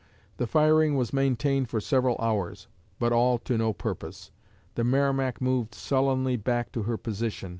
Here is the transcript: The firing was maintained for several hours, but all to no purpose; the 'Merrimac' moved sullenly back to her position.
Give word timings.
The 0.37 0.47
firing 0.47 0.95
was 0.95 1.13
maintained 1.13 1.69
for 1.69 1.79
several 1.79 2.17
hours, 2.19 2.67
but 2.97 3.13
all 3.13 3.37
to 3.37 3.55
no 3.55 3.71
purpose; 3.71 4.31
the 4.73 4.83
'Merrimac' 4.83 5.39
moved 5.39 5.75
sullenly 5.75 6.37
back 6.37 6.71
to 6.71 6.81
her 6.81 6.97
position. 6.97 7.49